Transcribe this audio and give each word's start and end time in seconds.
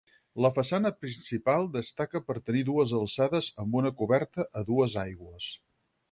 La 0.43 0.49
façana 0.53 0.91
principal 1.01 1.67
destaca 1.75 2.21
per 2.29 2.35
tenir 2.47 2.63
dues 2.69 2.93
alçades 2.99 3.49
amb 3.65 3.77
una 3.81 3.91
coberta 3.99 4.47
a 4.63 4.63
dues 4.71 4.97
aigües. 5.07 5.51